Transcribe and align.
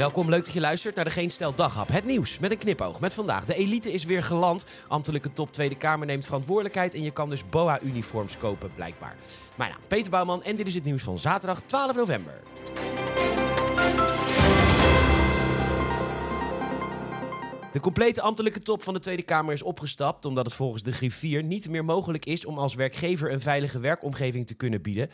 Welkom, 0.00 0.28
leuk 0.28 0.44
dat 0.44 0.54
je 0.54 0.60
luistert 0.60 0.94
naar 0.94 1.04
de 1.04 1.10
Geen 1.10 1.30
Stel 1.30 1.54
Daghap. 1.54 1.88
Het 1.88 2.04
nieuws 2.04 2.38
met 2.38 2.50
een 2.50 2.58
knipoog. 2.58 3.00
Met 3.00 3.14
vandaag. 3.14 3.44
De 3.44 3.54
elite 3.54 3.92
is 3.92 4.04
weer 4.04 4.22
geland. 4.22 4.66
Ambtelijke 4.88 5.32
top 5.32 5.52
Tweede 5.52 5.76
Kamer 5.76 6.06
neemt 6.06 6.24
verantwoordelijkheid. 6.24 6.94
En 6.94 7.02
je 7.02 7.10
kan 7.10 7.30
dus 7.30 7.48
BOA-uniforms 7.48 8.38
kopen, 8.38 8.70
blijkbaar. 8.74 9.16
Mijn 9.54 9.70
naam 9.70 9.80
Peter 9.86 10.10
Bouwman 10.10 10.42
en 10.42 10.56
dit 10.56 10.66
is 10.66 10.74
het 10.74 10.84
nieuws 10.84 11.02
van 11.02 11.18
zaterdag 11.18 11.62
12 11.62 11.96
november. 11.96 12.40
De 17.72 17.80
complete 17.80 18.20
ambtelijke 18.20 18.60
top 18.60 18.82
van 18.82 18.94
de 18.94 19.00
Tweede 19.00 19.22
Kamer 19.22 19.52
is 19.52 19.62
opgestapt 19.62 20.24
omdat 20.24 20.44
het 20.44 20.54
volgens 20.54 20.82
de 20.82 20.92
griffier 20.92 21.42
niet 21.42 21.68
meer 21.68 21.84
mogelijk 21.84 22.26
is 22.26 22.44
om 22.44 22.58
als 22.58 22.74
werkgever 22.74 23.32
een 23.32 23.40
veilige 23.40 23.78
werkomgeving 23.78 24.46
te 24.46 24.54
kunnen 24.54 24.82
bieden. 24.82 25.10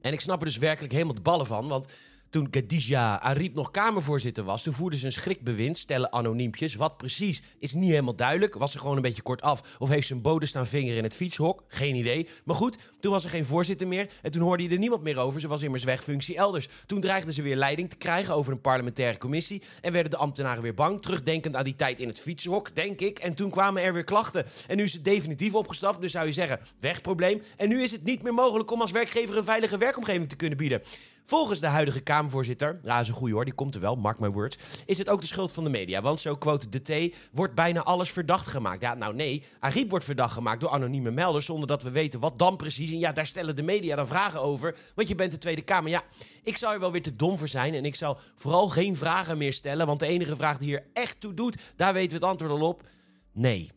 En 0.00 0.12
ik 0.12 0.20
snap 0.20 0.38
er 0.38 0.46
dus 0.46 0.58
werkelijk 0.58 0.92
helemaal 0.92 1.14
de 1.14 1.20
ballen 1.20 1.46
van, 1.46 1.68
want 1.68 1.86
toen 2.32 2.50
Khadija 2.50 3.20
Ariep 3.20 3.54
nog 3.54 3.70
Kamervoorzitter 3.70 4.44
was, 4.44 4.62
toen 4.62 4.72
voerde 4.72 4.96
ze 4.96 5.06
een 5.06 5.12
schrikbewind, 5.12 5.78
stellen 5.78 6.12
anoniempjes. 6.12 6.74
Wat 6.74 6.96
precies 6.96 7.42
is 7.58 7.74
niet 7.74 7.90
helemaal 7.90 8.14
duidelijk. 8.14 8.54
Was 8.54 8.72
ze 8.72 8.78
gewoon 8.78 8.96
een 8.96 9.02
beetje 9.02 9.22
kort 9.22 9.42
af? 9.42 9.76
Of 9.78 9.88
heeft 9.88 10.06
ze 10.06 10.14
een 10.14 10.22
bode 10.22 10.46
staan 10.46 10.66
vinger 10.66 10.96
in 10.96 11.02
het 11.02 11.14
fietshok? 11.14 11.64
Geen 11.68 11.94
idee. 11.94 12.28
Maar 12.44 12.56
goed, 12.56 12.78
toen 13.00 13.12
was 13.12 13.24
er 13.24 13.30
geen 13.30 13.44
voorzitter 13.44 13.88
meer. 13.88 14.10
En 14.22 14.30
toen 14.30 14.42
hoorde 14.42 14.62
je 14.62 14.68
er 14.68 14.78
niemand 14.78 15.02
meer 15.02 15.18
over. 15.18 15.40
Ze 15.40 15.48
was 15.48 15.62
immers 15.62 15.84
weg 15.84 16.04
functie 16.04 16.36
elders. 16.36 16.68
Toen 16.86 17.00
dreigde 17.00 17.32
ze 17.32 17.42
weer 17.42 17.56
leiding 17.56 17.90
te 17.90 17.96
krijgen 17.96 18.34
over 18.34 18.52
een 18.52 18.60
parlementaire 18.60 19.18
commissie. 19.18 19.62
En 19.80 19.92
werden 19.92 20.10
de 20.10 20.16
ambtenaren 20.16 20.62
weer 20.62 20.74
bang. 20.74 21.02
Terugdenkend 21.02 21.56
aan 21.56 21.64
die 21.64 21.76
tijd 21.76 22.00
in 22.00 22.08
het 22.08 22.20
fietshok, 22.20 22.74
denk 22.74 23.00
ik. 23.00 23.18
En 23.18 23.34
toen 23.34 23.50
kwamen 23.50 23.82
er 23.82 23.92
weer 23.92 24.04
klachten. 24.04 24.46
En 24.66 24.76
nu 24.76 24.82
is 24.82 24.92
het 24.92 25.04
definitief 25.04 25.54
opgestapt. 25.54 26.00
Dus 26.00 26.12
zou 26.12 26.26
je 26.26 26.32
zeggen, 26.32 26.60
wegprobleem. 26.80 27.42
En 27.56 27.68
nu 27.68 27.82
is 27.82 27.92
het 27.92 28.04
niet 28.04 28.22
meer 28.22 28.34
mogelijk 28.34 28.70
om 28.70 28.80
als 28.80 28.90
werkgever 28.90 29.36
een 29.36 29.44
veilige 29.44 29.78
werkomgeving 29.78 30.28
te 30.28 30.36
kunnen 30.36 30.58
bieden. 30.58 30.82
Volgens 31.24 31.60
de 31.60 31.66
huidige 31.66 32.00
Kamervoorzitter, 32.00 32.78
ja, 32.82 33.00
is 33.00 33.08
een 33.08 33.14
goeie 33.14 33.34
hoor, 33.34 33.44
die 33.44 33.54
komt 33.54 33.74
er 33.74 33.80
wel, 33.80 33.96
mark 33.96 34.18
my 34.18 34.28
words, 34.28 34.56
is 34.86 34.98
het 34.98 35.08
ook 35.08 35.20
de 35.20 35.26
schuld 35.26 35.52
van 35.52 35.64
de 35.64 35.70
media. 35.70 36.00
Want 36.00 36.20
zo 36.20 36.36
quote 36.36 36.68
de 36.68 37.10
T, 37.10 37.14
wordt 37.32 37.54
bijna 37.54 37.82
alles 37.82 38.10
verdacht 38.10 38.46
gemaakt. 38.46 38.82
Ja, 38.82 38.94
nou 38.94 39.14
nee, 39.14 39.44
Ariep 39.58 39.90
wordt 39.90 40.04
verdacht 40.04 40.32
gemaakt 40.32 40.60
door 40.60 40.70
anonieme 40.70 41.10
melders 41.10 41.46
zonder 41.46 41.68
dat 41.68 41.82
we 41.82 41.90
weten 41.90 42.20
wat 42.20 42.38
dan 42.38 42.56
precies. 42.56 42.90
En 42.90 42.98
ja, 42.98 43.12
daar 43.12 43.26
stellen 43.26 43.56
de 43.56 43.62
media 43.62 43.96
dan 43.96 44.06
vragen 44.06 44.40
over, 44.40 44.76
want 44.94 45.08
je 45.08 45.14
bent 45.14 45.32
de 45.32 45.38
Tweede 45.38 45.62
Kamer. 45.62 45.90
Ja, 45.90 46.02
ik 46.42 46.56
zou 46.56 46.74
er 46.74 46.80
wel 46.80 46.92
weer 46.92 47.02
te 47.02 47.16
dom 47.16 47.38
voor 47.38 47.48
zijn 47.48 47.74
en 47.74 47.84
ik 47.84 47.94
zal 47.94 48.18
vooral 48.36 48.68
geen 48.68 48.96
vragen 48.96 49.38
meer 49.38 49.52
stellen, 49.52 49.86
want 49.86 50.00
de 50.00 50.06
enige 50.06 50.36
vraag 50.36 50.58
die 50.58 50.68
hier 50.68 50.86
echt 50.92 51.20
toe 51.20 51.34
doet, 51.34 51.58
daar 51.76 51.92
weten 51.92 52.10
we 52.10 52.14
het 52.14 52.24
antwoord 52.24 52.52
al 52.52 52.68
op. 52.68 52.82
Nee. 53.32 53.70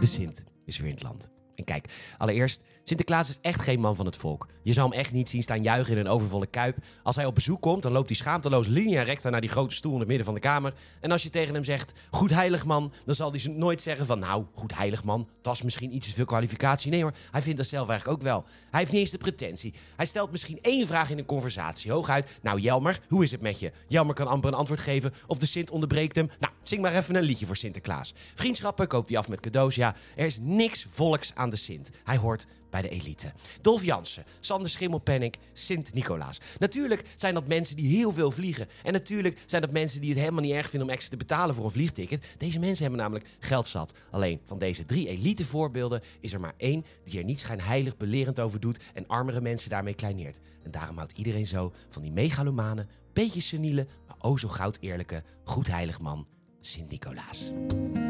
De 0.00 0.06
Sint 0.06 0.44
is 0.64 0.78
weer 0.78 0.88
in 0.88 0.94
het 0.94 1.02
land. 1.02 1.30
En 1.54 1.64
kijk, 1.64 1.92
allereerst, 2.18 2.60
Sinterklaas 2.84 3.28
is 3.28 3.38
echt 3.40 3.62
geen 3.62 3.80
man 3.80 3.96
van 3.96 4.06
het 4.06 4.16
volk. 4.16 4.46
Je 4.62 4.72
zou 4.72 4.90
hem 4.90 4.98
echt 4.98 5.12
niet 5.12 5.28
zien 5.28 5.42
staan 5.42 5.62
juichen 5.62 5.92
in 5.92 5.98
een 5.98 6.08
overvolle 6.08 6.46
kuip. 6.46 6.76
Als 7.02 7.16
hij 7.16 7.26
op 7.26 7.34
bezoek 7.34 7.60
komt, 7.60 7.82
dan 7.82 7.92
loopt 7.92 8.08
hij 8.08 8.16
schaamteloos 8.16 8.66
linea 8.66 9.02
recta 9.02 9.30
naar 9.30 9.40
die 9.40 9.50
grote 9.50 9.74
stoel 9.74 9.92
in 9.92 9.98
het 9.98 10.08
midden 10.08 10.24
van 10.24 10.34
de 10.34 10.40
kamer. 10.40 10.74
En 11.00 11.10
als 11.10 11.22
je 11.22 11.30
tegen 11.30 11.54
hem 11.54 11.64
zegt, 11.64 11.92
goed 12.10 12.30
heilig 12.30 12.64
man, 12.64 12.92
dan 13.04 13.14
zal 13.14 13.32
hij 13.32 13.52
nooit 13.52 13.82
zeggen 13.82 14.06
van, 14.06 14.18
nou, 14.18 14.44
goed 14.54 14.74
heilig 14.74 15.04
man, 15.04 15.28
dat 15.42 15.54
is 15.54 15.62
misschien 15.62 15.94
iets 15.94 16.08
te 16.08 16.14
veel 16.14 16.24
kwalificatie. 16.24 16.90
Nee 16.90 17.02
hoor, 17.02 17.14
hij 17.30 17.42
vindt 17.42 17.58
dat 17.58 17.66
zelf 17.66 17.88
eigenlijk 17.88 18.18
ook 18.18 18.24
wel. 18.26 18.44
Hij 18.70 18.80
heeft 18.80 18.92
niet 18.92 19.00
eens 19.00 19.10
de 19.10 19.18
pretentie. 19.18 19.74
Hij 19.96 20.06
stelt 20.06 20.30
misschien 20.30 20.58
één 20.60 20.86
vraag 20.86 21.10
in 21.10 21.18
een 21.18 21.24
conversatie. 21.24 21.92
Hooguit, 21.92 22.38
nou 22.42 22.60
Jelmer, 22.60 23.00
hoe 23.08 23.22
is 23.22 23.30
het 23.30 23.40
met 23.40 23.58
je? 23.58 23.72
Jelmer 23.88 24.14
kan 24.14 24.26
amper 24.26 24.52
een 24.52 24.58
antwoord 24.58 24.80
geven 24.80 25.12
of 25.26 25.38
de 25.38 25.46
Sint 25.46 25.70
onderbreekt 25.70 26.16
hem. 26.16 26.30
Nou, 26.38 26.52
zing 26.62 26.82
maar 26.82 26.96
even 26.96 27.14
een 27.14 27.22
liedje 27.22 27.46
voor 27.46 27.56
Sinterklaas. 27.56 28.12
Vriendschappen 28.34 28.88
koopt 28.88 29.08
hij 29.08 29.18
af 29.18 29.28
met 29.28 29.40
cadeaus. 29.40 29.74
Ja, 29.74 29.94
er 30.16 30.26
is 30.26 30.38
niks 30.40 30.86
volks 30.90 31.34
aan 31.34 31.50
de 31.50 31.56
Sint. 31.56 31.90
Hij 32.04 32.16
hoort 32.16 32.46
bij 32.70 32.82
de 32.82 32.88
elite. 32.88 33.32
Dolf 33.60 33.84
Jansen, 33.84 34.24
Sander 34.40 34.70
Schimmelpenninck, 34.70 35.34
Sint-Nicolaas. 35.52 36.40
Natuurlijk 36.58 37.04
zijn 37.16 37.34
dat 37.34 37.48
mensen 37.48 37.76
die 37.76 37.96
heel 37.96 38.12
veel 38.12 38.30
vliegen. 38.30 38.68
En 38.82 38.92
natuurlijk 38.92 39.42
zijn 39.46 39.62
dat 39.62 39.72
mensen 39.72 40.00
die 40.00 40.10
het 40.10 40.18
helemaal 40.18 40.42
niet 40.42 40.52
erg 40.52 40.70
vinden 40.70 40.88
om 40.88 40.94
extra 40.94 41.10
te 41.10 41.16
betalen 41.16 41.54
voor 41.54 41.64
een 41.64 41.70
vliegticket. 41.70 42.24
Deze 42.38 42.58
mensen 42.58 42.82
hebben 42.82 43.00
namelijk 43.00 43.28
geld 43.38 43.66
zat. 43.66 43.94
Alleen 44.10 44.40
van 44.44 44.58
deze 44.58 44.84
drie 44.84 45.08
elite 45.08 45.44
voorbeelden 45.44 46.02
is 46.20 46.32
er 46.32 46.40
maar 46.40 46.54
één 46.56 46.84
die 47.04 47.18
er 47.18 47.24
niet 47.24 47.40
schijnheilig 47.40 47.96
belerend 47.96 48.40
over 48.40 48.60
doet 48.60 48.80
en 48.94 49.06
armere 49.06 49.40
mensen 49.40 49.70
daarmee 49.70 49.94
kleineert. 49.94 50.40
En 50.62 50.70
daarom 50.70 50.96
houdt 50.96 51.12
iedereen 51.12 51.46
zo 51.46 51.72
van 51.90 52.02
die 52.02 52.12
megalomane, 52.12 52.86
beetje 53.12 53.40
seniele, 53.40 53.86
maar 54.06 54.16
o 54.18 54.36
zo 54.36 54.48
goud 54.48 54.78
eerlijke, 54.80 55.22
goed 55.44 55.66
heilig 55.66 56.00
man, 56.60 56.64
Sint-Nicolaas. 56.64 58.09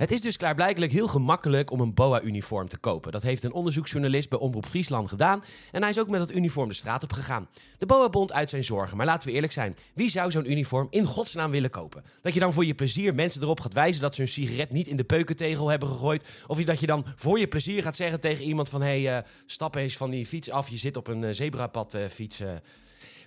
Het 0.00 0.10
is 0.10 0.20
dus 0.20 0.36
klaarblijkelijk 0.36 0.92
heel 0.92 1.08
gemakkelijk 1.08 1.70
om 1.70 1.80
een 1.80 1.94
BOA-uniform 1.94 2.68
te 2.68 2.78
kopen. 2.78 3.12
Dat 3.12 3.22
heeft 3.22 3.42
een 3.42 3.52
onderzoeksjournalist 3.52 4.28
bij 4.28 4.38
Omroep 4.38 4.66
Friesland 4.66 5.08
gedaan. 5.08 5.44
En 5.72 5.80
hij 5.80 5.90
is 5.90 5.98
ook 5.98 6.08
met 6.08 6.20
dat 6.20 6.32
uniform 6.32 6.68
de 6.68 6.74
straat 6.74 7.02
op 7.02 7.12
gegaan. 7.12 7.48
De 7.78 7.86
BOA-bond 7.86 8.32
uit 8.32 8.50
zijn 8.50 8.64
zorgen. 8.64 8.96
Maar 8.96 9.06
laten 9.06 9.28
we 9.28 9.34
eerlijk 9.34 9.52
zijn. 9.52 9.76
Wie 9.94 10.10
zou 10.10 10.30
zo'n 10.30 10.50
uniform 10.50 10.86
in 10.90 11.04
godsnaam 11.04 11.50
willen 11.50 11.70
kopen? 11.70 12.04
Dat 12.22 12.34
je 12.34 12.40
dan 12.40 12.52
voor 12.52 12.64
je 12.64 12.74
plezier 12.74 13.14
mensen 13.14 13.42
erop 13.42 13.60
gaat 13.60 13.72
wijzen 13.72 14.02
dat 14.02 14.14
ze 14.14 14.20
hun 14.20 14.30
sigaret 14.30 14.70
niet 14.70 14.86
in 14.86 14.96
de 14.96 15.04
peukentegel 15.04 15.68
hebben 15.68 15.88
gegooid. 15.88 16.24
Of 16.46 16.58
dat 16.58 16.80
je 16.80 16.86
dan 16.86 17.04
voor 17.16 17.38
je 17.38 17.48
plezier 17.48 17.82
gaat 17.82 17.96
zeggen 17.96 18.20
tegen 18.20 18.44
iemand 18.44 18.68
van... 18.68 18.82
hé, 18.82 19.02
hey, 19.02 19.18
uh, 19.18 19.24
stap 19.46 19.74
eens 19.74 19.96
van 19.96 20.10
die 20.10 20.26
fiets 20.26 20.50
af. 20.50 20.68
Je 20.68 20.76
zit 20.76 20.96
op 20.96 21.06
een 21.06 21.22
uh, 21.22 21.30
zebrapad 21.32 21.94
uh, 21.94 22.04
fiets... 22.06 22.42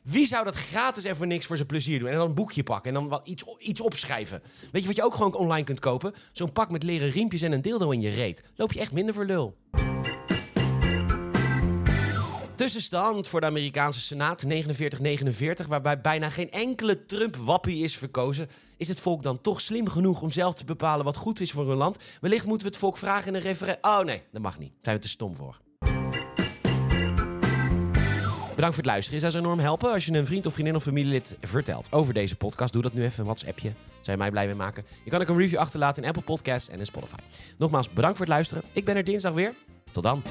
Wie 0.04 0.28
zou 0.28 0.44
dat 0.44 0.56
gratis 0.56 1.04
en 1.04 1.16
voor 1.16 1.28
niks 1.28 1.46
voor 1.46 1.56
zijn 1.56 1.68
plezier 1.68 2.00
doen? 2.00 2.08
En 2.08 2.18
dan 2.18 2.28
een 2.28 2.36
boekje 2.36 2.64
pakken 2.64 2.94
en 2.94 3.02
dan 3.02 3.10
wat 3.10 3.28
iets, 3.28 3.44
iets 3.60 3.82
opschrijven. 3.82 4.42
Weet 4.72 4.82
je 4.82 4.88
wat 4.88 4.98
je 4.98 5.04
ook 5.04 5.14
gewoon 5.14 5.36
online 5.36 5.66
kunt 5.66 5.80
kopen? 5.80 6.14
Zo'n 6.32 6.52
pak 6.52 6.72
met 6.72 6.84
leren 6.84 7.10
riempjes 7.10 7.42
en 7.42 7.52
een 7.52 7.62
dildo 7.62 7.92
in 7.92 8.02
je 8.02 8.10
reet. 8.10 8.44
Loop 8.56 8.74
je 8.74 8.80
echt 8.80 8.92
minder 8.92 9.14
voor 9.14 9.26
lul. 9.26 9.58
Tussenstand 12.56 13.28
voor 13.28 13.40
de 13.40 13.46
Amerikaanse 13.46 14.02
Senaat 14.02 14.46
49-49, 14.46 15.68
waarbij 15.68 16.02
bijna 16.02 16.30
geen 16.30 16.52
enkele 16.52 17.06
Trump-wappie 17.06 17.84
is 17.84 17.98
verkozen. 17.98 18.50
Is 18.78 18.88
het 18.88 19.00
volk 19.00 19.24
dan 19.24 19.42
toch 19.42 19.62
slim 19.62 19.90
genoeg 19.90 20.22
om 20.22 20.32
zelf 20.32 20.54
te 20.54 20.66
bepalen 20.66 21.06
wat 21.06 21.18
goed 21.18 21.40
is 21.40 21.52
voor 21.52 21.68
hun 21.68 21.78
land? 21.78 21.98
Wellicht 22.22 22.46
moeten 22.46 22.68
we 22.68 22.72
het 22.72 22.82
volk 22.82 22.98
vragen 22.98 23.28
in 23.28 23.34
een 23.34 23.42
referendum. 23.42 23.92
Oh 23.92 24.04
nee, 24.04 24.22
dat 24.32 24.42
mag 24.42 24.60
niet. 24.60 24.72
Daar 24.72 24.80
zijn 24.82 24.96
we 24.96 25.02
te 25.02 25.08
stom 25.08 25.36
voor. 25.36 25.62
Bedankt 28.56 28.76
voor 28.76 28.84
het 28.84 28.94
luisteren. 28.94 29.20
Zou 29.20 29.32
zo 29.32 29.38
enorm 29.38 29.60
helpen 29.60 29.92
als 29.92 30.06
je 30.06 30.14
een 30.14 30.26
vriend 30.26 30.46
of 30.46 30.54
vriendin 30.54 30.76
of 30.76 30.84
familielid 30.84 31.38
vertelt 31.42 31.92
over 31.92 32.14
deze 32.14 32.36
podcast. 32.36 32.74
Doe 32.74 32.82
dat 32.82 32.94
nu 32.94 33.04
even 33.04 33.20
een 33.20 33.26
WhatsAppje. 33.26 33.72
Zou 34.02 34.18
je 34.18 34.18
mij 34.18 34.32
blij 34.32 34.46
mee 34.46 34.56
maken. 34.56 34.84
Je 35.04 35.10
kan 35.10 35.22
ook 35.22 35.28
een 35.28 35.38
review 35.38 35.60
achterlaten 35.60 36.02
in 36.04 36.08
Apple 36.08 36.24
Podcasts 36.24 36.70
en 36.70 36.80
in 36.80 36.86
Spotify. 36.86 37.16
Nogmaals, 37.58 37.90
bedankt 37.90 38.18
voor 38.18 38.26
het 38.26 38.36
luisteren. 38.36 38.64
Ik 38.74 38.86
ben 38.86 38.96
er 38.96 39.04
dinsdag 39.04 39.34
weer. 39.34 39.54
Tot 39.92 40.04
dan. 40.04 40.24